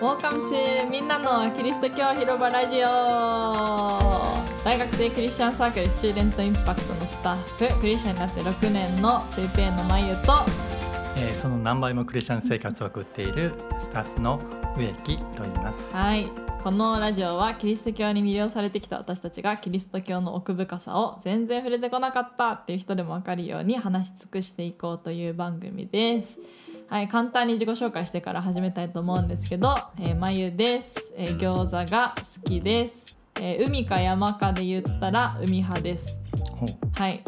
[0.00, 2.88] Welcome to みんなのキリスト教広場ラジオ。
[4.64, 10.44] 大学生クリスチャンサークルスチューデントインパクトのスタッフクリスチャンになって6年のフィリピンのまゆと、
[11.16, 14.40] えー、その何倍もクリスチャン生活を送っているスタッフの
[14.76, 15.92] 植木と言います。
[15.92, 16.28] はい。
[16.62, 26.38] このラジオはキリスト教に魅了されてきた私たちがキリスト教の奥深さを全然触れてこなかったっていう人でも分かるように話し尽くしていこうという番組です。
[26.88, 36.18] はい、簡単に自己紹介してから始めたいと思うんですけど、えー、まゆです、えー、餃子が好きです、えー、海か山かで言ったら海派です。
[36.94, 37.22] はい。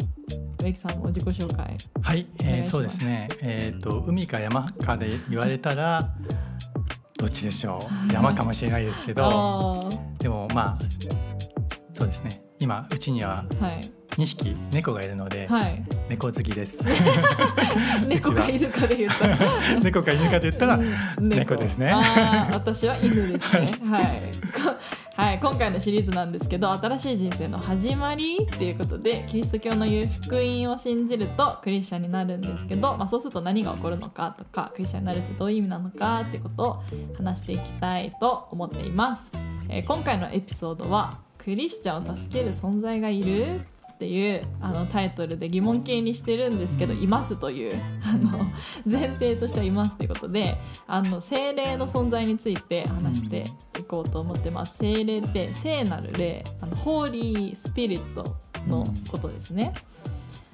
[0.59, 1.77] 植木さんも自己紹介。
[2.01, 3.27] はい、えー、そうですね。
[3.41, 6.09] えっ、ー、と海か山かで言われたら
[7.19, 8.13] どっちでしょう。
[8.13, 9.91] 山かもしれないですけど。
[10.17, 10.79] でもまあ
[11.93, 12.41] そうですね。
[12.57, 16.79] 今うちには、はい2匹猫がいるので、はい、猫好きです。
[18.07, 19.27] 猫か犬かで言った
[19.81, 20.79] 猫か犬かで言ったら
[21.19, 21.55] 猫。
[21.55, 21.93] ですね。
[22.51, 23.71] 私は犬ですね。
[23.89, 24.21] はい、
[25.15, 36.83] はい、今回のシリーズなんですけど新しい人生の始まりっていうことでキリスト教の言う福音を信じるとクリスチャンになるんですけど、まあ、そうすると何が起こるのかとかクリスチャンになるってどういう意味なのかっていうことを
[37.17, 39.31] 話していきたいと思っています、
[39.69, 43.61] えー、今回のエピソードはクリスチャンを助ける存在がいる
[44.01, 48.39] っていうあのタイトルで疑問形にしてるんですけど「います」というあの
[48.83, 50.57] 前提としてはいますということで
[50.87, 53.45] あの精霊の存在について話して
[53.79, 54.79] いこうと思ってます。
[54.79, 59.71] 精霊って聖なる霊あのホーリースピリットのことですね。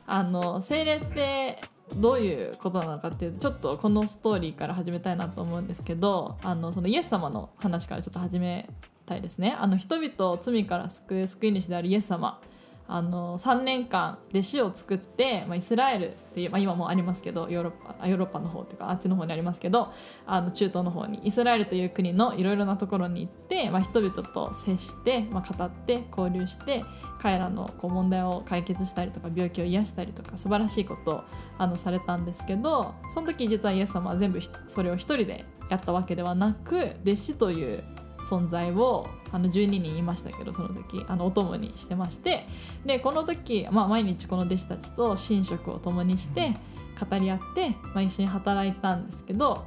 [0.06, 1.62] あの精霊って
[1.96, 8.70] どういうことなのかっていうとちょっとこのストーリーから始めたいなと思うんですけどあのそのイエス様の話からちょっと始め
[9.06, 9.56] たいですね。
[9.58, 12.42] あの人々を罪から救う救い主であるイエス様
[12.90, 19.92] あの3年間弟子を作って、まあ、イスラエルっていう、まあ、今もありますけどヨーロッパヨーロッパの方というかあっちの方にありますけど
[20.26, 26.86] あの中東の方にイスラエルという国のいろいろなところに行って、まあ、人々と接して、まあ、語って交流して
[27.20, 31.24] 彼らのこう問題を解決したりとか病気を癒したりとか素晴らしいことを
[31.58, 37.84] あのされたんですけどその時実はイエス様は全部それを一人でやったわけではなく弟子という
[38.20, 42.48] 存在をあの12人いましたけどその時あのお供にしてまして
[42.86, 46.56] でこの時、まあ、毎日この弟子たちと寝食を共にして
[47.00, 49.66] 語り合って、まあ、一緒に働いたんですけど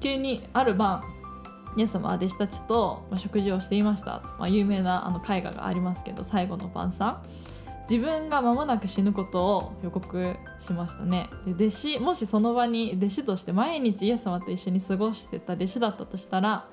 [0.00, 1.02] 急にある晩
[1.76, 7.22] イエス様は弟子たちと食事をしていました、まあ、有名なあの絵画がありますけど最後の晩餐。
[7.90, 11.28] 自分が間もなく死ぬことを予告しましたね。
[11.44, 16.68] で弟子もしその場に弟子として毎日イエス様と一緒に過ごしてた弟子だったとしたら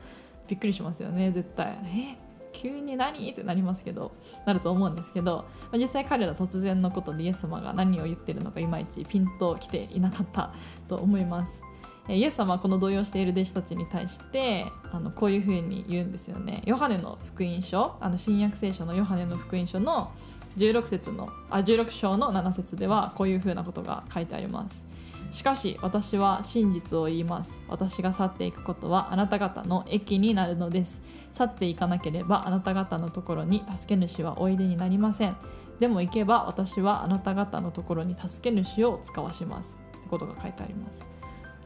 [0.49, 1.77] びっくりしますよね絶対。
[1.85, 2.29] え？
[2.51, 3.29] 急に何？
[3.29, 4.11] ってなりますけど
[4.45, 10.51] なると思うんですけど、まあ、実際彼ら突然のことでイエス様が何を言ってるのかいまいちピンときていなかった
[10.87, 11.63] と思います。
[12.07, 16.63] イエス様はこの動揺している弟子たちに対してあのこういうふうに言うんですよね。
[16.65, 20.11] ヨハネの福音書あの新約聖書のヨハネの福音書の
[20.57, 24.85] 16節のあ16章の7節ではこういうふうなことが書いてあります
[25.31, 27.63] しかし私は真実を言います。
[27.67, 31.01] 私が去っていくことはあなた方の益になるのです。
[31.31, 35.37] 去っていかなければあなた方のところに助け主はおいでになりません。
[35.79, 39.79] でも行けば私はあなた方のところに助け主を使わします。
[39.99, 41.05] ってことが書いてあります。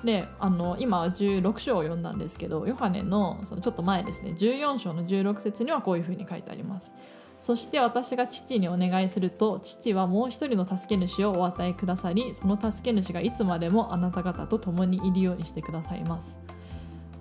[0.03, 4.31] であの今16章を読んだんですけどヨハネのそのちょっと前ですね。
[4.31, 6.93] 14章の16節にはこういうふうに書いてあります。
[7.43, 16.39] そして私が父にお願いすると父はもう一人の助け主をお与えくださりその助け主がいつまでもあなた方と共にいるようにしてくださいます。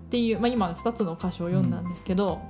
[0.06, 2.40] っていう、まあ、今2つの歌詞を読んだんですけど、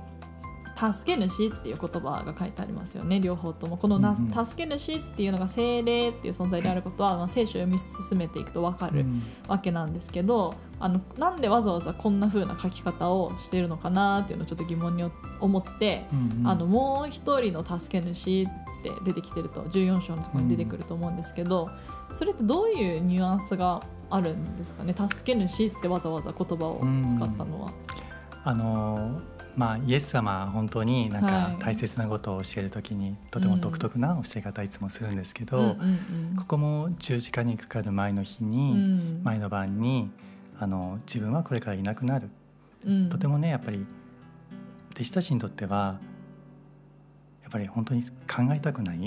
[0.75, 3.19] 助け主っていう言葉が書いてありますよね。
[3.19, 3.77] 両方とも。
[3.77, 9.05] このな、助け主っていうのが精霊っていう存在であることは、まあ、聖書を読み進めていくと分かる
[9.47, 15.03] わけなんですけど、あのなんでわざわざこんな風な書き方をしているのかなっていうのをちょっと疑問に
[15.39, 16.05] 思って、
[16.43, 18.47] あのもう一人の助け主っ
[18.83, 21.69] て出てきてると14章のところに出てくると思うんですけど、
[22.13, 24.93] それってどういうニュアンスがあるんですかね？
[24.95, 27.73] 助け主ってわざわざ言葉を使ったのは。
[28.43, 35.75] あのーまあ、イエス様は本当になんか大切なことを教える時にとても独特な教え方いつもするんですけど、
[36.37, 40.09] ここも十字架にかかる前の日に、前の晩に
[40.59, 42.29] あの自分はこれからいなくなる、
[43.09, 43.85] とてもねやっぱり
[44.93, 45.99] 弟子たちにとっては
[47.43, 48.09] やっぱり本当に考
[48.55, 48.97] えたくない、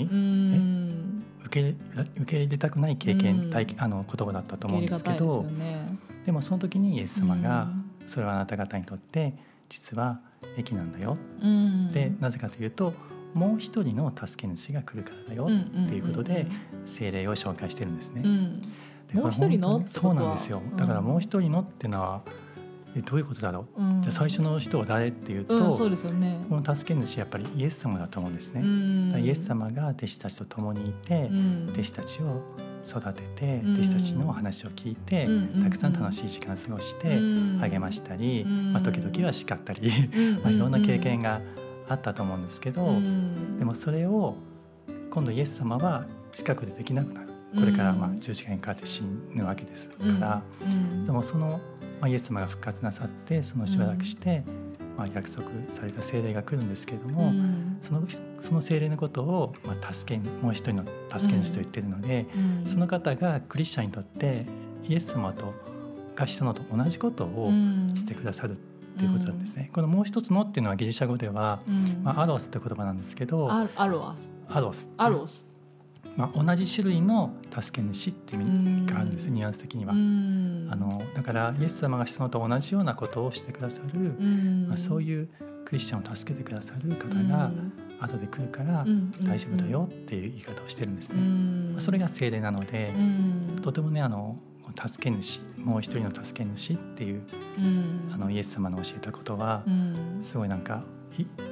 [1.45, 1.75] 受け
[2.21, 5.45] 受け入れたくない経験、体あの言葉だったと思うんですけど
[6.25, 7.67] でもその時にイエス様が、
[8.05, 9.33] それはあなた方にとって
[9.67, 10.21] 実は
[10.57, 12.93] 駅なんだよ、うん、でなぜかというと
[13.33, 16.47] もう一人の助け主が来るからだよっていうことで
[16.85, 18.21] 精霊を紹介してるんですね。
[18.23, 19.83] うん、もう一人の？
[19.87, 20.61] そうなんですよ。
[20.75, 22.21] だからもう一人のっていうのは
[22.95, 29.21] えどういうことだろう、うん、じゃあ最初の人は誰っていうと、うん、そうですよね、この助け主やっぱりイエス様だと思うんですね。
[29.21, 31.29] イエス様が弟子たちと共にいて、
[31.73, 32.41] 弟子たちを
[32.87, 35.27] 育てて、弟子たちの話を聞いて、
[35.61, 37.19] たくさん楽しい時間を過ごして
[37.59, 39.91] 励ましたり、まあ、時々は叱ったり、
[40.43, 41.41] まあ、いろんな経験が
[41.89, 42.85] あったと思うんですけど、
[43.59, 44.35] でもそれを
[45.09, 47.27] 今度イエス様は近くでできなくなる。
[47.55, 49.03] これからまあ十字架にかかって死
[49.33, 50.41] ぬわけですから、
[51.05, 51.59] でもその、
[51.99, 54.43] まあ、イエス様が復活なさってそのしばらくして、
[54.97, 57.31] まあ、約束された精霊が来るんですけれども、
[57.81, 58.03] その
[58.39, 60.85] その精霊のことを、まあ、助けもう一人の
[61.15, 62.25] 助け主と言ってるので、
[62.65, 64.45] その方がクリスチャンにとって
[64.87, 65.53] イエス様と
[66.15, 67.49] がしたのと同じことを
[67.95, 68.55] してくださるっ
[68.99, 69.69] ていうことなんですね。
[69.73, 71.59] このもう一つのっていうのはギリシャ語では、
[72.03, 74.35] まあ、アロスって言葉なんですけどアロス。
[74.49, 74.89] アロス。
[74.97, 75.47] アロス
[76.17, 79.93] まあ、同じ種類の助け主って意味があるんですニュアンス的には。
[79.93, 79.95] あ
[80.75, 84.15] のだからイエス様がしたのと同じようなことをしてくださる、
[84.67, 85.29] まあ、そういう
[85.63, 87.51] クリスチャンを助けてくださる方が
[87.99, 88.85] 後で来るから
[89.21, 91.21] 大丈夫だよっていう言い方をしてるんですね。
[91.73, 92.93] まあ、それが聖霊なので
[93.61, 94.39] とてもねあの
[94.75, 97.23] 助け主もう一人の助け主っていう、
[98.13, 99.63] あのイエス様の教えたことは、
[100.21, 100.83] すごいなんか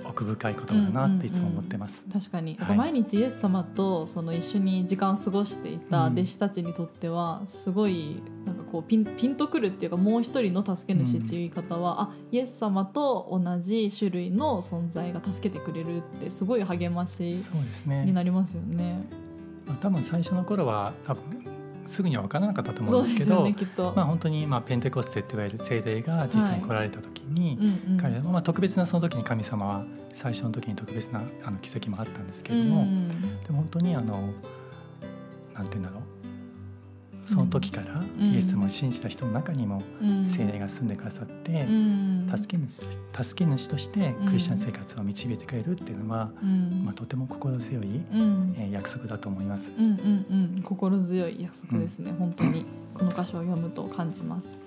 [0.03, 2.03] 奥深い言葉だなっていつも思ってます。
[2.06, 17.38] うんうんうん、確かに、はい、毎日イエス様とその一緒に時間を過ごしていた弟子たちにとってはすごいなんかこうピンピンとくるっていうかもう一人の助け主っていう言い方は、うん、あイエス様と同じ種類の存在が助けてくれるってすごい励まし
[17.85, 19.01] になりますよね。
[19.65, 21.55] まあ、多分最初の頃は多分
[21.85, 23.55] すぐには分からなかったと思うんですけど、ね、
[23.95, 34.33] まあ、本当にまあペンテコステって言われる聖霊が実際に来られた時に、はい彼らまあ、特別なその時に神様は最初の時に特別なあの奇跡もあったんですけれども、うんうん、でも本当にあの
[35.53, 36.14] なんて言うんだろう
[37.25, 39.81] その時からイエス様を信じた人の中にも
[40.25, 41.68] 精霊が住んでくださって、
[42.38, 42.81] 助け主
[43.24, 46.31] 助け主としてクリスチャン生活を導いてくれるっていうのは、
[46.83, 48.01] まあ、とても心強い、
[48.57, 49.72] え約束だと思います。
[49.75, 52.66] うんうんうん、心強い約束ですね、本当に。
[52.94, 54.62] この箇所を読むと感じます。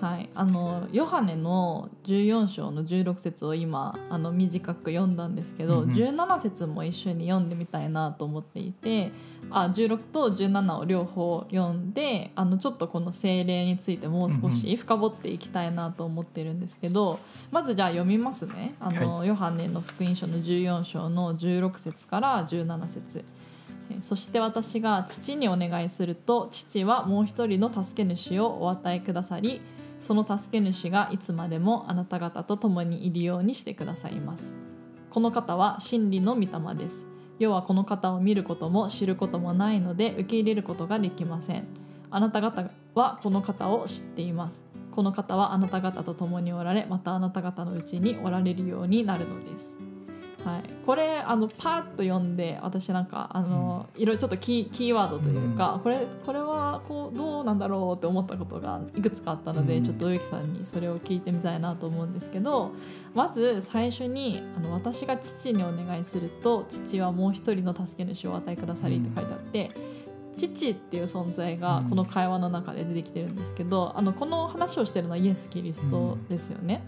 [0.00, 9.12] はい、あのヨハネの14章の16節を今あの短く読んだんですけど、うんうん、17節も一緒に読んでみたいなと思っていて
[9.50, 17.18] あ16と17を両方読んであのちょっとこの精霊についてもう少し深掘っていきたいなと思ってるんですけど、うんうん、
[17.50, 18.74] まずじゃあ読みますね。
[18.80, 23.24] あの、はい、ヨハネの福音書の14章の16節から17節。
[24.00, 29.60] そして私が父にお願いすると父はもう一人の助け主をお与えくださり
[30.06, 34.54] その助け主がいつまでもあなた方と共にいるようにしてくださいます。
[35.10, 37.08] この方は真理の御霊です。
[37.40, 41.66] 要はこの方を見ることも知ることもないので受け入れることができません。
[42.08, 44.64] あなた方はこの方を知っています。
[44.92, 49.76] この方はあなた方と共におられまたあなた方のうちにおられるようになるのです。
[50.44, 62.70] はい、これあのパッと読んで私なんかあの、うん、いろいろちょっとキーキーワードというか、うん、これこれはこうどうなんだろうって思ったことがいくつかあったので、うん、ちょっと植木さんにそれを聞いてみたいなと思うんですけど
[63.14, 69.70] まず最初にあの「私が父にお願いすると父はもう一人の助け主をお与えくださり」って書いてあって。
[70.36, 76.86] 父っていう存在がこの会話の中で出てきてるんですけど、あのこの話をしてるのはイエス・キリストですよね。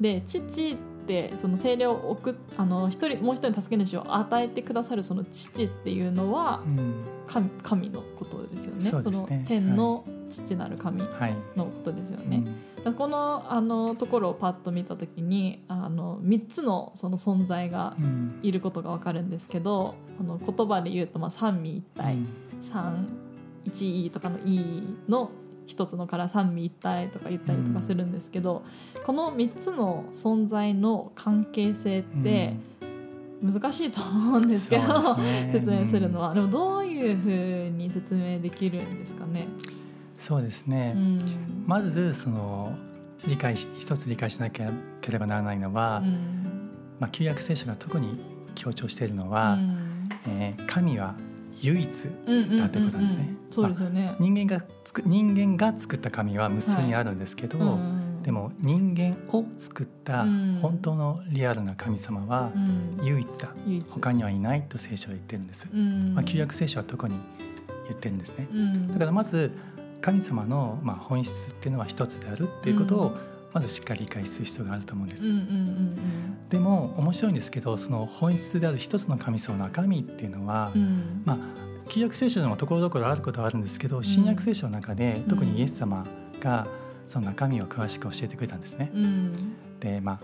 [0.00, 0.76] で父
[1.10, 6.62] ってその精霊を送あの一人もう一人助け主を与えてくださるその父っていうのは
[7.26, 11.02] 神,、神のことですよね、ね、その天の父なる神
[11.56, 12.44] のことですよね。
[12.84, 17.96] はい、このあのところをパッと見た時にあの3つのその存在が
[18.42, 22.28] いることが分かるんですけど、あの言葉で言うとまあ三位一体、うん、
[22.60, 23.08] 三
[23.64, 25.32] 一位とかの「い」の
[25.70, 28.64] 一つのから三位一体とか言ったりとかするんですけど、
[28.96, 32.56] うん、この3つの存在の関係性って
[33.40, 36.34] 難しいと思うんですけど、ね、説明するのは。
[36.34, 39.46] でもどういうふうに説明できるんですかね？
[40.18, 42.74] そうですね、うん、まずその
[43.26, 44.64] 理解一つ理解しなけ
[45.08, 48.20] ればならないのは、うん、まあ、旧約聖書が特に
[48.56, 51.14] 強調しているのは、うん、えー、神は
[51.62, 51.88] 唯一
[52.58, 53.34] だってことなんですね。
[53.50, 54.14] そうですよね。
[54.18, 57.78] 人間がつく人間が作った神は無数にあるんですけど、は
[58.22, 60.24] い、でも人間を作った
[60.62, 62.52] 本当のリアルな神様は
[63.02, 65.68] 唯一だ、うん、他にはいないと聖書は言ってるんです。
[65.72, 67.16] うん、まあ旧約聖書は特に
[67.84, 68.48] 言ってるんですね。
[68.52, 69.50] うん、だからまず
[70.00, 73.16] 神様のまあ本質っていうのは一つであるっていうことを、
[73.52, 75.22] まずしっかり理解する必要があると思うんです。
[76.50, 81.38] でも面白いんですけどその本質である一つの神様の中身っていうのは、うん、まあ
[81.88, 86.06] 旧約聖書でもところどころあることはあるんですけど新約聖書の中で、特にイエス様
[86.40, 86.66] が
[87.06, 88.90] その中身を詳しく教えてくれたんですね。
[88.94, 89.32] うん、
[89.80, 90.20] でまあ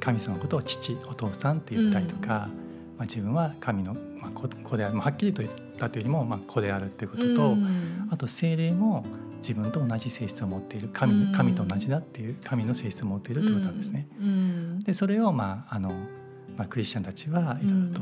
[0.00, 2.48] 神様のことを父お父さんって言ったりとか、
[2.98, 7.56] まあ、自分は神の、まあ、子である、まあ、はっきりと言ったというよりも、まあ、子であるっていうことと、
[8.10, 9.04] あと精霊も
[9.42, 14.06] 自分と同じ性質を持っている神,、神と同じだっていう神の性質を持っているということなんですね。
[14.84, 15.90] でそれを、まああの
[16.56, 18.00] まあ、クリスチャンたちはいろいろと、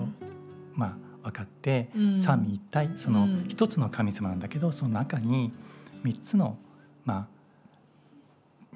[0.75, 5.53] まあ、分かって、三位一体その一つの神様なんだけどその中に
[6.03, 6.59] 三つの
[7.05, 7.41] まあ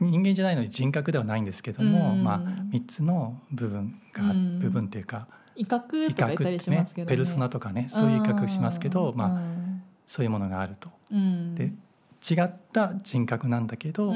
[0.01, 2.39] 人間じゃないのに人格ではないんですけども、うん、まあ、
[2.73, 5.69] 3つの部分が、うん、部分っていうか威嚇
[6.15, 9.43] とか言ったりしますけど、ね、ペルソナとかねそういう威嚇しますけど、まあ、
[10.07, 10.89] そういうものがあると。
[11.55, 11.73] で
[12.29, 14.13] 違った人格なんだけど、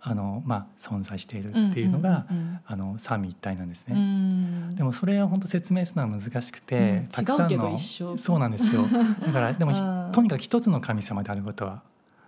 [0.00, 2.26] あのまあ、存在しているっていうのが、
[2.66, 4.74] あの三位一体なんですね。
[4.76, 7.76] でもそれは本当説明するのは難しくて、たくさんの
[8.16, 8.82] そうなんですよ。
[9.26, 9.72] だからでも
[10.12, 11.82] とにかく一つの神様であることは。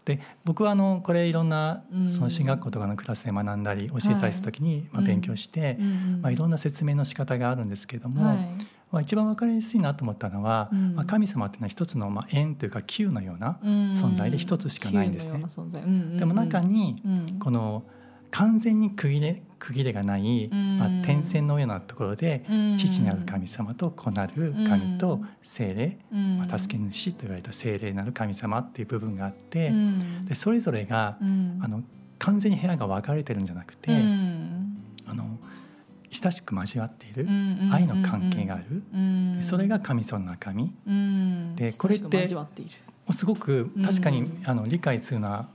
[0.04, 5.78] で僕はあのこれいろんなその進学校とかのクラスで学んだり教えたりする時にまあ勉強して、
[6.20, 8.50] まあ、いろんな説明の仕方があるんですけれども、
[8.90, 15.40] まあ、一番分かりやすいなと思ったのは、まあ、神様っていうのは一つのまあ円というか球のような存在で一つしかないんですね。
[16.18, 16.96] でも中に
[17.38, 17.84] この
[18.30, 22.44] 完全に区切れ区切れがない、まあ、点線のようなところで、
[22.78, 29.70] 父なる神様と子なる神と精霊、まあ、助け主と言われた精霊なる神様っていう部分があって、
[30.24, 31.82] でそれぞれが、あの
[32.18, 33.92] 完全に部屋が分かれてるんじゃなくて、
[36.22, 37.26] 親しく交わっている、
[37.72, 40.72] 愛の関係がある、それが神様の中身、
[41.56, 42.28] でこれって
[43.12, 45.48] すごく確かに、あの理解するのは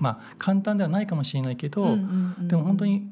[0.00, 1.96] まあ簡単ではないかもしれないけど、
[2.40, 3.10] でも本当に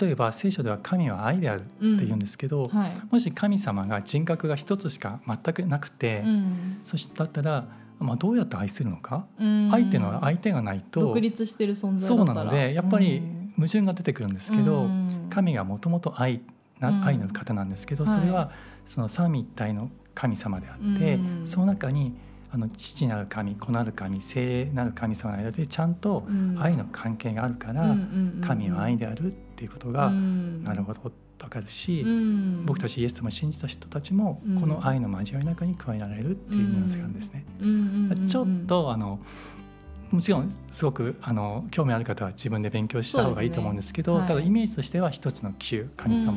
[0.00, 7.64] 例えば聖書では神は愛であるって言うんですけど、うんはい、もし神様が人格が一つしか全くなくて、うん、そしてだったら、
[7.98, 13.22] まあ、どうやって愛するのか、うん、愛っていうのは相手がないと独立してる存在そうなのでやっぱり
[13.56, 14.86] 矛盾が出てくるんですけど、
[15.28, 16.40] 神がもともと愛
[16.80, 18.50] な愛の方なんですけど、それは
[18.86, 22.14] その三位一体の神様であって、その中に
[22.50, 26.26] あの父なる神子なる神聖なる神様の間でちゃんと
[26.58, 27.94] 愛の関係があるから、
[28.40, 32.04] 神は愛であるっていうことが、なるほど分かるし、
[32.64, 37.44] 僕たちイエス様を信じた人たちもこの愛の交わりの中に加えられるっていうニュアンスがあるんですね。
[38.28, 39.20] ちょっとあの
[40.10, 44.18] もちろんすごくあの興味ある方は自分で勉強した方がいいと思うんですけど、ね。
[44.20, 46.32] はい、ただイメージとしては一つの旧神様、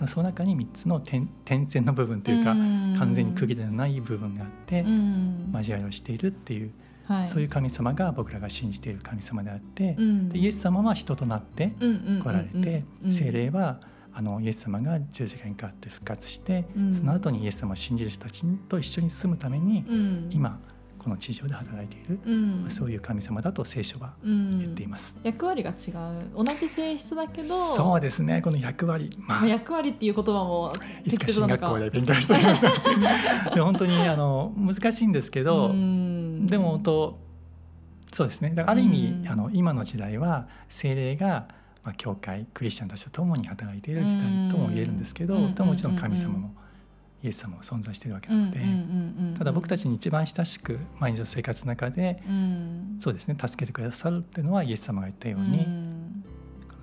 [0.00, 6.70] うん、その中に3つの点点線の部分というか、うん、完全に区切りのない部分があって、うん、交わりをしているっていう、
[7.06, 9.96] はい、そういう神様が僕らが信じている神様であって、
[10.28, 13.80] でイエス様は人となって来られて、精霊は
[14.14, 19.84] あのイエス様が十字架にかかって復活して、その後にイエス様を信じる人たちと一緒に住むために、
[20.30, 20.60] 今
[21.02, 22.34] この地上で働いている、う
[22.66, 26.44] ん、そういう神様だと聖書は言っています、うん、役割が違う。
[26.44, 28.40] 同じ性質だけどそうですね。
[28.42, 30.72] この役割、まあ、役割っていう言葉も
[31.04, 32.62] いつか進学校で勉強しております
[33.54, 37.18] で本当にあの難しいんですけど、うん、でも本当
[38.12, 38.50] そうですね。
[38.50, 41.48] だからある意味、あの今の時代は精霊が
[41.84, 45.96] まあ、教会クリスチャンたちと共に働いている時代とも言えるんですけど、でももちろん。
[45.96, 46.54] 神様も
[47.22, 48.58] イエス様も存在しているわけなので
[49.38, 55.66] ただ僕たちに一番親しく毎日の生活の中で、うん、そうですね助けてくださるっていうのはイエス様が言ったように、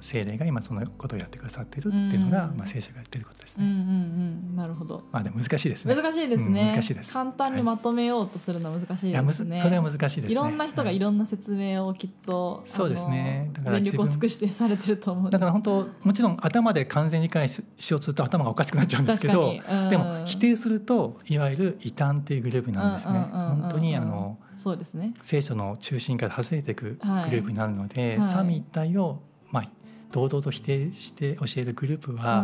[0.02, 3.66] 精霊が今そのことをやってくださっているっていうのが、まあ、聖書が言ってることですね。
[3.66, 5.04] うんうんうん、なるほど。
[5.12, 5.96] まあでも難しいですね。
[5.96, 6.72] 難しいですね。
[6.74, 7.14] 難しいです。
[7.14, 9.60] 簡単にまとめようとするのは難しいですね。
[9.60, 13.50] それは難しいです、ね、いろんな人がいろんな説明をきっと、そうですね。
[13.54, 15.32] だから全力を尽くしてされてると思う。
[15.32, 19.54] だから本当もちろん頭で完全に理解しようとすると頭がおかしくなっちゃうんですけど、
[19.90, 23.20] でも否定するといわゆる異端っていうグループなんですね。
[23.32, 24.38] 本当にあの。
[24.56, 25.14] そうですね。
[25.22, 29.22] 聖書の中心から外れていくグループになるので、はい、三位一体を
[29.54, 29.70] まあ
[30.12, 32.44] 堂々と否定して教えるグループは、う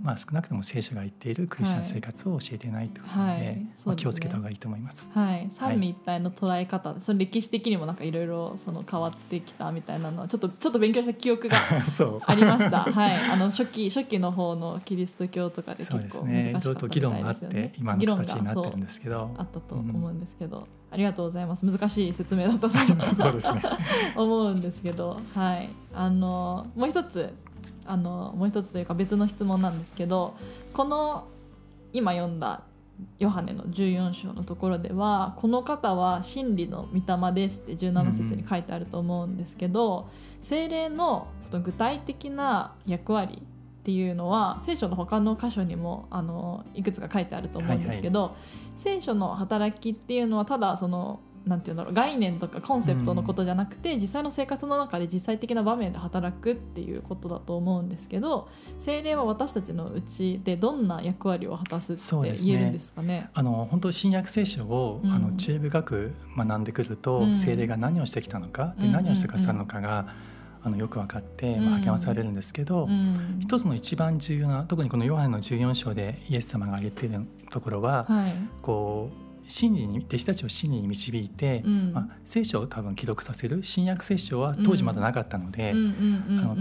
[0.02, 3.66] まあ、少なくとも聖書が言っているクリスチャン生活を教えてないということで,、はい。
[3.86, 5.10] まあ、気をつけた方がいいと思います。
[5.12, 11.56] はい、三位一体の捉え方、その歴史的にもなんかいろいろその変わってきたみたいなのはちょっとちょっと勉強した記憶が
[12.26, 12.80] ありました。
[12.80, 16.88] はい、あの初期初期の方のキリスト教とかで結構難しかったみたいですよね。
[16.88, 20.58] 議論があって今の形になってるんですけど、あったと思うんですけど。
[20.58, 21.64] うんありがとうございます。
[21.64, 22.78] 難しい説明だったそ
[23.28, 23.62] うですね。
[24.14, 25.18] 思うんですけど。
[25.34, 25.70] はい。
[25.94, 27.32] あのもう一つ
[27.86, 30.34] あのもう一つというか別の質問なんですけど
[30.72, 31.28] この
[31.92, 32.62] 今読んだ
[33.18, 40.08] ヨハネの14章のところではこの方は真理の御霊ですって17節に書いてあると思うんですけど、
[40.38, 43.42] うん、精霊のその具体的な役割
[43.82, 48.40] っていうのは聖書の他の箇所にもあのいくつか書いてあると思うんですけど、はいはい、
[48.76, 58.48] 聖書の働きっていうのはただそのなんていうんだろう概念とかコンセプトのことじゃなくて、うん、実際の生活の中で実際的な場面で働くっていうことだと思うんですけど
[58.78, 63.08] 精霊は私たちのうちでどんな役割を果たすって言えるんですかね。
[63.08, 63.30] ね。
[63.34, 70.06] あの本当新約聖書を、うん、あの中部学学んでくると、うん、精霊が何をしてきたのかで何をしてくださるのかが、
[70.64, 85.74] あのよく分かって、まあ、励まされるんですけど、うん、一つの一番重要な特にこのヨハネの14章でイエス様が言っているところは、はい、こう真理に弟子たちを真理に導いて、うん、まあ、聖書を多分記録させる新約聖書は当時まだなかったので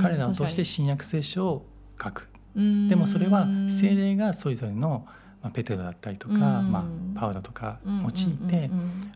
[0.01, 1.65] 彼らを通して新約聖書を
[2.01, 2.27] 書く。
[2.53, 5.08] でもそれは精霊がそれぞれの、
[5.41, 8.69] まあ、ペテロだったりとか、まあ、パウロとか用いて、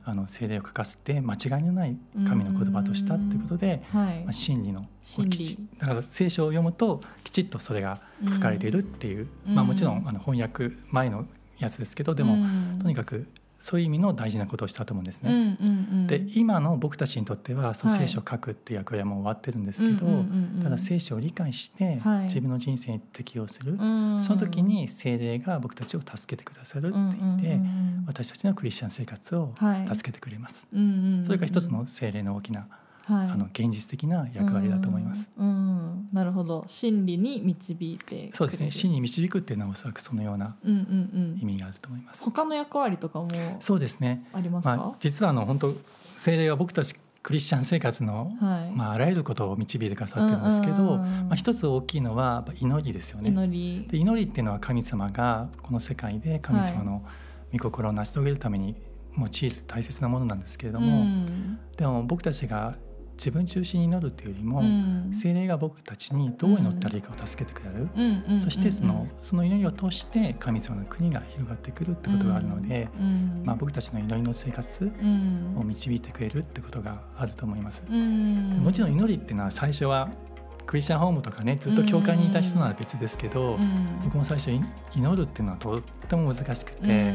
[0.04, 1.96] あの精霊を書かせて間違いのない
[2.28, 3.82] 神の言葉としたっていうことで、
[4.24, 4.88] まあ、真理の
[5.80, 8.00] だから聖書を読むときちっとそれが
[8.34, 11.26] 書かれているっていう、まあ、もちろんあの翻訳前の
[11.60, 12.36] やつですけどでも、
[12.82, 13.28] とにかく
[13.66, 15.32] そういう意味の大事なことをしたと思うんですね。
[15.32, 20.12] うんうんうん、で今の僕たちにとってはその聖書を書くっていう役割はもう終わってるんですけど、は
[20.56, 27.60] い、ただ聖書を理解して自分の人生に適応する、はい、その時に聖霊が僕たちを助けてくださるって言って、
[28.06, 29.56] 私たちのクリスチャン生活を
[29.92, 30.68] 助けてくれます。
[31.26, 32.68] それが一つの聖霊の大きな
[33.06, 35.30] はい、あの現実的な役割だと思います。
[35.38, 36.64] うん、なるほど。
[36.66, 38.72] 真理に導いてそうですね。
[38.72, 42.18] 真理に導くっていうのはおそらくそのような意味があると思います。
[42.18, 44.28] うんうんうん、他の役割とかもそうですね。
[44.34, 45.74] ありますか、まあ、実はあの本当
[46.18, 53.30] 聖霊は僕たちクリスチャン生活の、はい、まあ、あらゆることを導いてくださってるんですけど、まあ、一つ大きいのは祈りですよね。
[53.30, 53.88] 祈り。
[53.88, 57.04] で祈りっていうのは神様がこの世界で神様の
[57.52, 58.76] 御心を成し遂げるために
[59.18, 62.76] 用いる大切なものなんですけれども、うん、でも僕たちが
[63.18, 67.90] 自分中心に祈るっていうよりも、うん、精霊が僕たちにどう祈ったらいいかを助けてくれる、
[68.28, 72.90] うん、そしてそのその祈りを通して神様の国が広がってくるってことがあるので、
[73.44, 74.92] まあ、僕たちの祈りの生活
[75.58, 77.84] を導いてくれるってことがあると思います。
[77.90, 80.10] もちろん祈りっていうのは最初は
[80.66, 83.58] クリスチャンホームとかねずっと教会にいた人なら別ですけど、
[84.04, 87.14] 僕も最初祈るっていうのはとっても難しくて、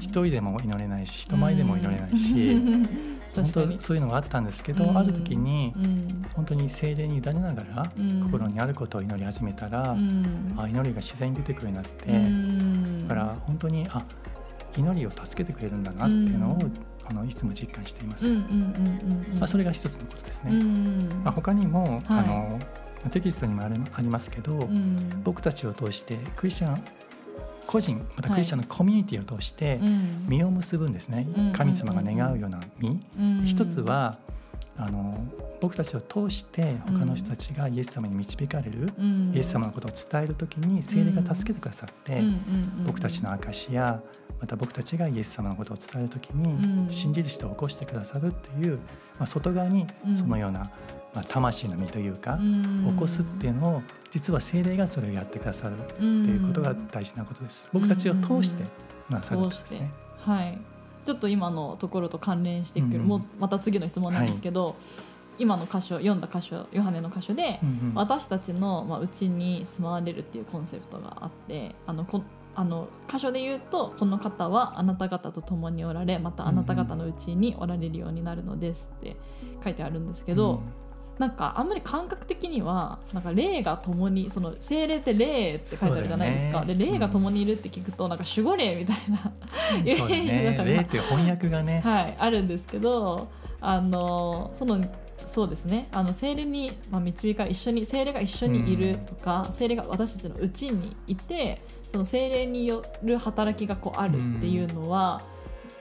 [0.00, 3.15] 一人でも祈れないし人前でも祈れないし。
[3.42, 14.04] 本当そういうのがあったんですけど、うん、ある時に、うん、本当に精霊に委ねながら、うん、心にあることを祈り始めたら、あ祈りが自然に出てくるようになって、だから本当にあ
[14.76, 16.58] 祈りを助けてくれるんだなっていうのを、
[17.04, 18.28] あのいつも実感しています。
[18.28, 18.42] ま
[19.42, 20.52] あ、それが一つのことですね。
[21.24, 22.58] まあ、他にも、はい、あの
[23.10, 23.68] テキストにもあ
[24.00, 24.68] りますけど、
[25.24, 26.84] 僕たちを通してクリスチャン
[27.66, 29.78] 個人またクリスチャンのコミュニティを通して
[30.28, 33.00] 実を結ぶんですね、神様が願うような実、
[33.46, 34.18] 一つは
[34.78, 35.16] あの
[35.60, 42.22] 僕たちを通して他の人たちがイエス様に導かれる、うん、イエス様のことを伝える時に聖霊が助けてくださって、
[42.84, 44.02] 僕たちの証や
[44.40, 48.76] また僕たちがイエス様のことを伝える時に信じる人を起こしてくださるっていう、
[49.18, 50.70] まあ、外側にそのような、
[51.16, 57.70] まあ、魂の実というか、起こすっていうのを実は精霊がそれをやってくださるっていうことが大事なことです。
[57.72, 58.64] 僕たちを通して
[59.08, 59.90] なさるんですね。
[60.18, 60.58] はい。
[61.02, 64.74] ちょっと今のところと関連してくる、もうまた次の質問なんですけど、はい、
[65.38, 72.22] 今の箇所読んだ箇所ヨハネの箇所で、うんうん、私たちのまあうちに住まわれるっていうコンセプトがあってあのこ
[72.54, 79.16] あの箇所で言うとこの方はあなた方と共におられまたあなた方のうちにおられるようになるのですって
[79.62, 80.85] 書いてあるんですけど、うん
[81.18, 89.32] なんかあんまり感覚的にはなんか霊が共にその精霊って霊って書いてあるじゃないですか、ね、で霊が共にいるって聞くと、うん、なんか守護霊みたいな
[89.80, 93.28] イメージだから、霊って翻訳がね、はい、あるんですけど
[93.60, 94.84] あのその
[95.24, 95.88] そうですね。
[95.90, 105.20] あの精霊に、まあ、導かれ一緒に精霊が一緒にいるとか、うん、精霊が私たちのうちにいてその精霊による働きがこうあるっていうのは、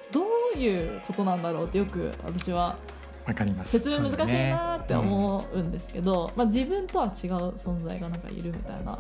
[0.07, 2.79] うん、どういうことなんだろうってよく私は
[3.27, 3.71] わかります。
[3.71, 7.11] 説明難しいなって思うんですけど、ねうん、まあ、自分とは違う
[7.55, 8.99] 存在がなんかいるみたいな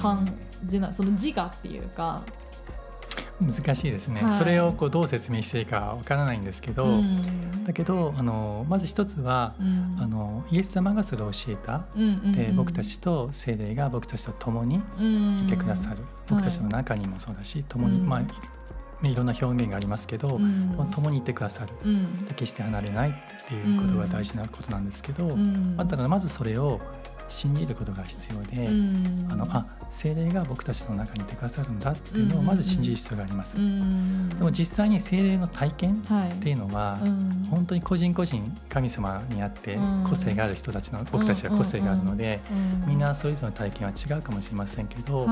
[0.00, 2.22] 感じなその自我っていうか。
[3.40, 11.86] 難しいですね、はい、それをこうどう説明していいかわからないんですけど、うん、だけどあのまず一つは、うん、あのイエス様がそれを教えた、
[12.34, 14.82] で僕たちと精霊が僕たちと共に
[15.44, 18.22] いてくださる、僕たちの中にもそうだし共に、まあ
[19.02, 23.12] いろんな表現がありますけど、うん、共にいてくださる、うん、決して離れないっ
[23.46, 26.80] ていうことが大事なことなんですけど、うん、またまずそれを
[27.28, 28.68] 信じることが必要で、
[29.30, 33.56] あのあ精霊が僕たちの中にいてくださるんだっていうのをまず信じる必要があります。
[33.56, 36.98] でも実際に精霊の体験っていうのは、
[37.50, 42.40] 本当に個人個人神様にあって個性がある人たちの僕たちは個性があるので、
[42.86, 45.26] みんなそれぞれの体験は違うかもしれませんけど、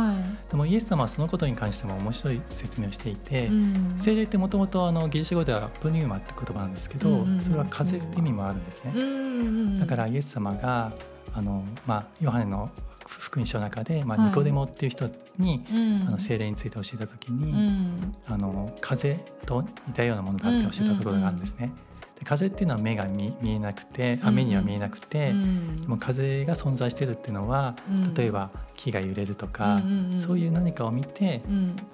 [0.51, 3.51] でもイエス様はそのことに関しても面白い説明をしていて、
[3.97, 9.79] 精霊ってもともとギリシャ語ではプニューマって言葉なんですけど、それは風って意味もあるんですね。
[9.81, 10.93] だからイエス様が
[11.37, 12.71] あの、まあ、ヨハネの
[13.07, 21.73] 福音書の中で、まあ、ニコデモっていう人に、はい、あの精霊について教えた時に、うん、あの風と似たようなものだって教えたところがあるんですね。
[22.19, 29.81] で風っていうのは目が見見えなくて雨には見えなくて、うん、でも風が存在してるっていうのは、うん、例えば木が揺れるとか、
[30.17, 31.43] そういう何かを見て、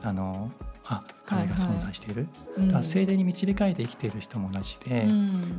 [0.03, 0.51] あの
[0.85, 2.27] あ風が存在している、
[2.57, 5.07] はいはい、精霊に導かれて生きている人も同じで、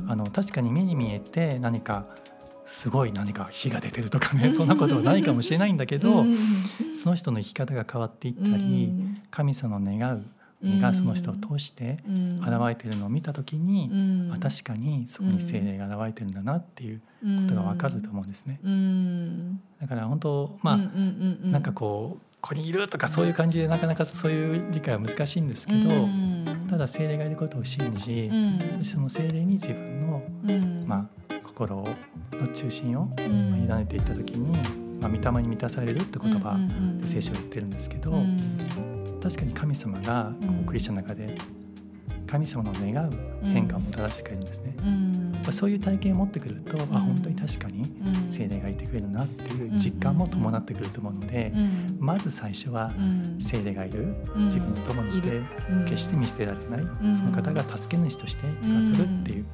[0.08, 2.06] あの確かに目に見えて何か
[2.74, 6.26] すごい何か火が出てるとかねそんなことはないかもしれないんだけど
[6.98, 8.92] その人の生き方が変わっていったり
[9.30, 10.26] 神様の願う
[10.82, 12.00] がその人を通して
[12.42, 18.60] 現れているのを見た時に、あ確かにそこに精霊が現れてるんだなっていうことが分かると思うんですね。
[19.82, 25.90] だから本当まあなんかこうここにいるとかそういう感じでなかなかそういう理解は難しいんですけど、
[26.70, 28.30] ただ精霊がいることを信じ、
[28.74, 30.24] そしてその精霊に自分の、
[30.86, 31.23] まあ
[31.54, 31.86] 心
[32.32, 34.58] の中心を委ねていった時に、
[35.00, 36.58] まあ、御霊に満たされるって言葉
[37.00, 38.12] で聖書は言ってるんですけど、
[39.22, 41.38] 確かに神様がこうクリスチャンの中で
[42.28, 43.12] 神様の願う
[43.44, 44.76] 変化をもたらしてくれるんですね。
[45.46, 47.86] うん、そういう体験を持ってくると、うん、あ本当に確かに
[48.28, 52.92] 精霊がいてくれるなっていう実感も伴ってくると思うので、うん、まず最初は
[53.40, 55.42] 精霊がいる、自分と共にいて、
[55.86, 59.46] 決して見捨てられない、その方が助け主としてくださるっていう。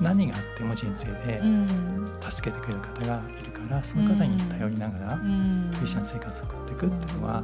[0.00, 1.40] 何があっても人生で
[2.30, 5.16] 助けてくれる方がいるからその方に頼りながら
[5.74, 7.42] クリスチャン生活を送っていくっていうのは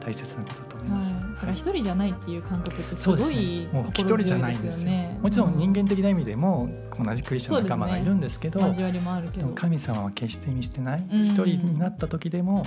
[0.00, 1.14] 大切なことだと思います。
[1.14, 4.86] だから一人じゃないっていう感覚ってすごいもう一人じゃないんですよ。
[4.86, 5.18] ね。
[5.22, 6.68] もちろん人間的な意味でも
[7.02, 9.22] 同じクリスチャン仲間がいるんですけど、交わりも
[9.54, 11.04] 神様は決して見捨てない。
[11.10, 12.66] 一人になった時でも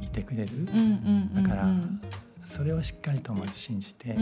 [0.00, 0.48] いてくれる。
[1.32, 1.68] だから
[2.44, 4.16] それをしっかりとまず信じて、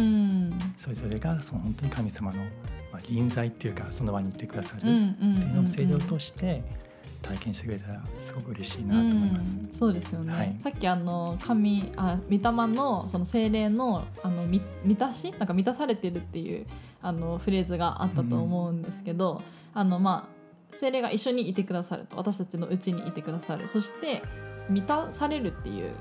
[0.78, 2.44] それぞれがその本当に神様の
[2.92, 6.62] まあ臨在っていうかその場にいてくださるっていうのを聖霊を通して。
[7.22, 9.58] 体験してくれたらすごく嬉しいなと思います。
[9.58, 10.32] うん、そうですよね。
[10.32, 12.40] はい、さっきあの神あ御霊
[12.74, 14.64] のその精霊のあの満
[14.96, 15.30] たし？
[15.32, 16.66] なんか満たされてるっていう
[17.02, 19.42] あのフレーズがあったと思うんですけど、
[19.74, 24.22] うん、あのまあ精霊が一緒にいてくださると私たちのうちにいてくださるそして
[24.70, 25.92] 満たされるっていう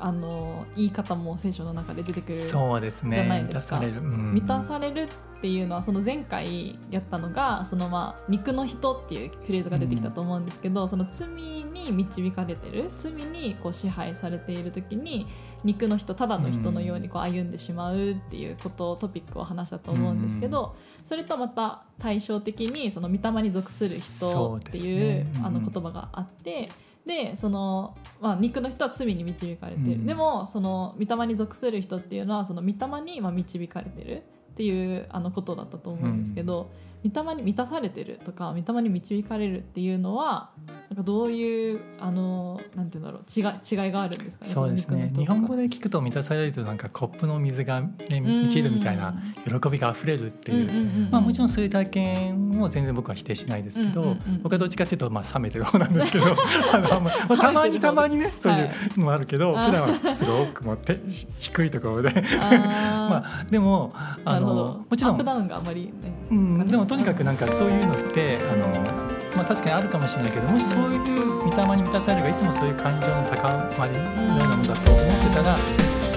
[0.00, 3.08] あの言い方も聖書の中で出てくるじゃないですか。
[3.08, 5.08] 満たされる、うん、満たされるっ
[5.40, 15.26] ていうのはその前回やったのがそのまあ肉の人っていうフレーズが出てきたと思うんですけど、うん、その罪に導かれてる罪にこう支配されている時に
[15.64, 25.26] 肉の人ただの人のようにこう歩んでしまうっていうことをトピックを話したと思うんですけど、それとまた対照的にその御霊に属する人っていう、ね。
[25.36, 26.70] うん、あの言葉があって。
[27.06, 34.24] でその、まあ、肉の人は罪に導かれてる、うん、でもその御霊に属する人っていうのはその御霊にまあ導かれてる
[34.56, 36.70] ていうあのことだったと思うんですけど、
[37.10, 40.50] 霊に満たされてるとか御霊に導かれるっていうのは
[40.90, 44.50] なんかどういうあのなんていうんだろう違い違いがあるんですかね。
[44.50, 45.10] そうですね。
[45.16, 49.14] 日本語で聞くと満たされるとなんかコップの水がね満ちるみたいな
[49.44, 56.26] 喜びが溢れるっていう、まあもちろんそういう体験も全然僕は否定しないですけど、僕はどっちかっていうとまあ冷めてる方なんですけど、
[56.72, 61.00] あのまあ、たまにたまにねそういうのもあるけど、はい、普段はすごくもうて
[61.40, 62.10] 低いところで。
[62.38, 63.92] まあでも
[64.24, 65.92] あのもちろんアップダウンがあまりね。
[66.30, 69.06] うん、でもとにかくなんかそういうのってあの。
[69.36, 75.58] まあ、確かにあるかもしれないけどもしそういう御霊に満たされるがいつもそういう感情の高まりのようなものだと思ってたら、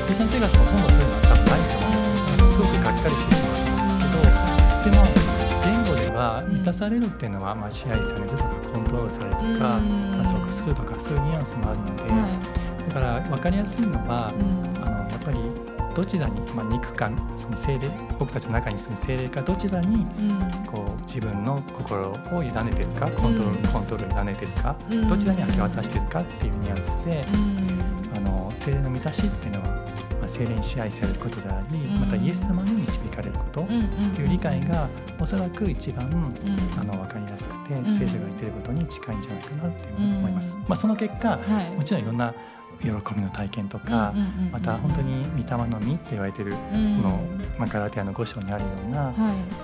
[0.07, 2.47] クリスチャン生活ほとんどそういうのは多分ないと思うんですよ。
[2.47, 4.23] すごくがっかりしてしまうと思うんですけど
[4.87, 5.03] でも
[5.67, 12.07] 言語では満たされるっていうのは、まあ、支配されるとかコントロールされるとか加速するとかそういうニュアンスもあるので、
[12.87, 14.31] だから分かりやすいのは、
[15.99, 20.05] どちらに、まあ、肉かその精霊僕たちの中に住む精霊かどちらに、
[20.65, 24.77] こう自分の心を委ねてるかコントロール,、コントロールを委ねてるか、
[25.09, 27.25] どちらに明け渡してるかっていうニュアンスで、
[28.15, 33.73] あの精霊の満たしっていうのは、まあ、精霊に支配されることであり、またイエス様に導かれることって
[34.21, 34.87] いう理解が
[35.19, 36.05] おそらく一番、
[36.79, 40.55] あの分かりやすくて聖書が言ってることに近いんじゃないかなっていう思います。
[40.65, 41.37] まあ、その結果、
[41.75, 42.33] もちろんいろんな
[42.81, 44.13] 喜びの体験とか、
[44.51, 46.53] また本当に御霊の実って言われてる、
[46.91, 47.21] その、
[47.57, 49.13] まあ、ガラティアの5章にあるような、はい、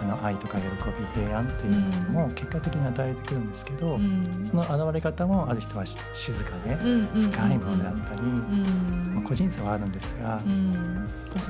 [0.04, 3.98] あの愛とか喜び平安っていうのも結果的に与えてくるんですけど、
[4.44, 10.42] その現れ方もある人は静かで深いものであったり、まあ、個人差はあるんですが、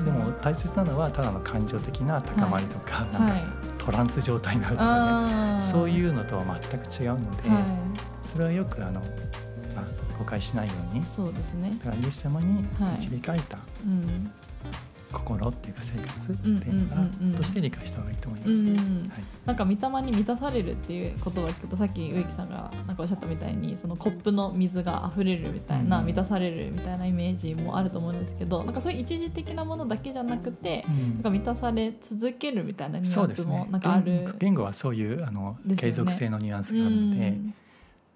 [0.04, 7.42] でも大切なのはただの感情的な高まりとか、はい、なんかトランス状態になるとかね、そういうのとは全く違うので、
[8.22, 9.00] それはよくあの
[10.18, 11.02] 誤解しないように。
[11.02, 11.70] そうですね。
[11.84, 12.64] だからイエス様に
[12.98, 14.32] 導かれた、はいうん、
[15.12, 18.52] 心っていうか生活っていうのがとして理解した方がいいと思います？
[18.52, 37.28] うんうんはい、なんか御霊に満たされるっていうことはちょっとさっき植木さんがなんかおっしゃったみたいにそのコップの水が溢れるみたいな、うん、満たされるみたいなイメージもあると思うんですけどなんかそういう一時的なものだけじゃなくて、うん、なんか満たされ続けるみたいなニュアンスもなんかある、ね、言語はそういうあの、ね、継続性のニュアンスがあるので。
[37.28, 37.54] うん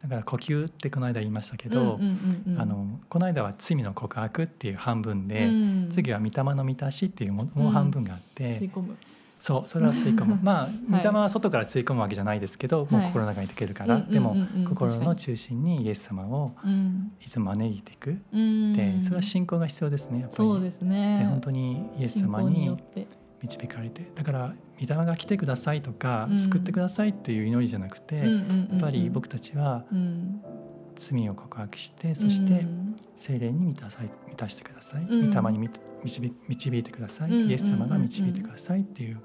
[0.03, 2.01] だから呼吸ってこの間言いましたけど、
[2.57, 8.97] あのこの間は罪の告白っていう半分で、うん、次は御霊の満たしっていうもう半分があって、吸い込む。
[9.41, 10.39] そうそれは吸い込む。
[10.45, 14.37] まあ御霊は外から吸い込むわけじゃないですけど、はい、もう心の中にできるから、でも
[14.69, 16.53] 心の中心にイエス様を
[17.25, 20.37] いつも招いていく、うん、でそれは信仰が必要ですねやっぱり。
[20.37, 21.19] そうですね。
[21.21, 22.75] で本当にイエス様に
[23.43, 28.23] 導かれてだから御霊が来てくださいとか、うん、救ってくださいっていう祈りじゃなくて、や
[28.77, 29.85] っぱり僕たちは
[30.97, 32.67] 罪を告白してそして
[33.17, 35.69] 精霊に満たさ満たしてください、御霊に
[36.03, 39.19] 導導いてください、イエス様が導いてくださいっていう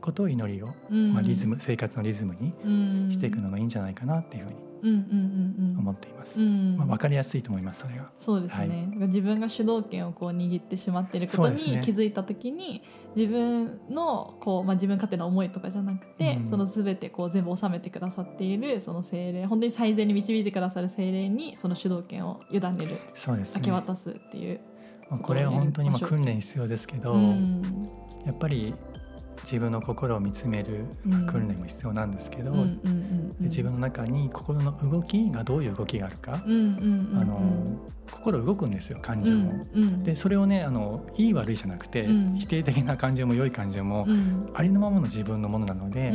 [0.00, 6.38] ことを祈りを、まあ、リズム生活のリズムにしていくのがいいんじゃないかなっていうふうに思っています。
[6.38, 8.10] まあ分かりやすいと思いますそれは。
[8.18, 8.88] そうですね。
[8.98, 12.82] はい、自分が主導権をこう握ってしまっていることに気づいた時に、ね、
[13.16, 24.60] 自分のこうまあ自分勝手な思いとかじゃなくて、うん、そのすべてこう全部収めてくださっているその精霊、本当に最善に導いてくださる精霊にその主導権を委ねる、そうです、ね、明け渡すっていう。
[25.10, 27.62] まあこれは本当にまあ訓練必要ですけど、うん、
[28.26, 28.74] やっぱり
[29.50, 30.84] 自分の心を見つめる
[31.26, 32.52] 訓練も必要なんですけど、
[33.40, 37.40] 自分の中に心の動きがどういう動きがあるか、あの
[38.12, 39.66] 心動くんですよ感情も。
[39.72, 44.06] うんうん、でそれをねあのいい悪いじゃなくて、うん、否定的な感情も良い感情も、
[44.52, 46.12] ありのままの自分のものなので、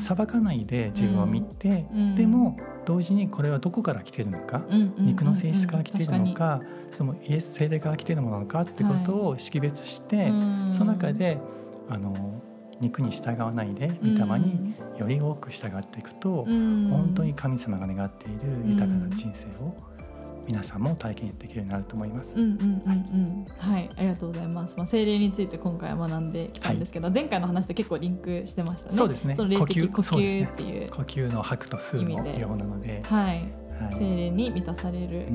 [0.00, 4.66] 裁かないで自分を見て、でも同時にこれはどこから来てるのか、
[4.98, 10.32] 肉の性質から来てるのかそのイエス精霊から来てるものなのかってことを識別して、
[10.70, 11.38] その中で
[11.88, 12.42] あの
[12.80, 19.76] 肉に従わないで御霊により多く従っていくと、本当に神様が願っている豊かな人生を
[20.46, 22.38] 皆さんも体験できるようになると思います。
[22.38, 24.76] はい、ありがとうございます。
[24.76, 28.96] まあ精霊について今回学んできたんですけど、はい、前回の話と結構リンクしてましたね。
[28.96, 29.34] そうですね。
[29.34, 30.48] その霊的呼吸。
[30.48, 33.48] っていう、ね、呼吸の吐くと吸うのようなので、はい、はい、
[33.92, 35.26] 精霊に満たされる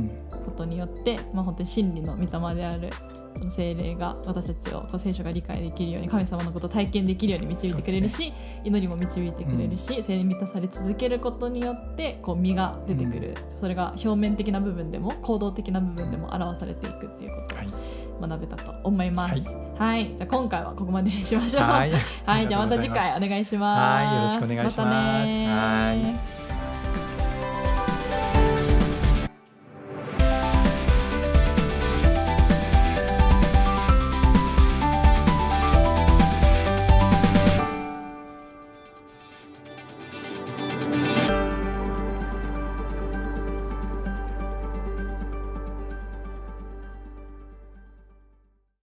[0.43, 2.89] ことによって、うん、まあ本当に真理の御霊である
[3.35, 17.55] その精霊が私たちをこう聖書が理解できるように神様のことを体験できるように導いてくれるし、ね、祈りも導いてくれるし、うん、精霊に満たされ続けることによってこう実が出てくる、うん、それが表面的な部分でも行動的な部分でも表されていくっていうこと
[18.25, 19.55] を学べたと思います。
[19.55, 21.63] はい、はい、じゃあ今回はここまでにしましょう。
[21.63, 21.91] はい、
[22.25, 24.05] はい、じゃあまた次回お願いします。
[24.05, 24.87] はい、よろしくお願いします。
[24.87, 25.23] ま、
[25.93, 26.40] ね